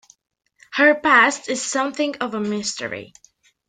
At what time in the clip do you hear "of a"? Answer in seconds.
2.21-2.39